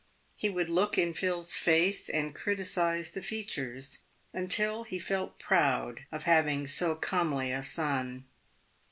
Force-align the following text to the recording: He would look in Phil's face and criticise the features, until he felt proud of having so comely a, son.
He 0.35 0.49
would 0.49 0.67
look 0.67 0.97
in 0.97 1.13
Phil's 1.13 1.57
face 1.57 2.09
and 2.09 2.33
criticise 2.33 3.11
the 3.11 3.21
features, 3.21 3.99
until 4.33 4.81
he 4.83 4.97
felt 4.97 5.37
proud 5.37 6.05
of 6.11 6.23
having 6.23 6.65
so 6.65 6.95
comely 6.95 7.51
a, 7.51 7.61
son. 7.61 8.25